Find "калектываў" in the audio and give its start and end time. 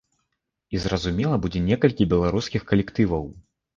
2.73-3.23